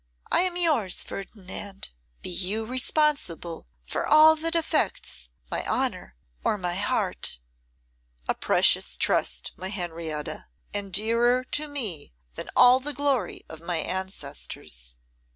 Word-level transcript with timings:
I 0.31 0.39
am 0.41 0.57
yours, 0.57 1.03
Ferdinand. 1.03 1.91
Be 2.23 2.29
you 2.31 2.65
responsible 2.65 3.67
for 3.83 4.07
all 4.07 4.35
that 4.37 4.55
affects 4.55 5.29
my 5.51 5.63
honour 5.67 6.15
or 6.43 6.57
my 6.57 6.73
heart.' 6.73 7.37
'A 8.27 8.33
precious 8.33 8.97
trust, 8.97 9.51
my 9.57 9.69
Henrietta, 9.69 10.47
and 10.73 10.91
dearer 10.91 11.43
to 11.51 11.67
me 11.67 12.13
than 12.33 12.49
all 12.55 12.79
the 12.79 12.93
glory 12.95 13.41
of 13.47 13.61
my 13.61 13.77
ancestors. 13.77 14.97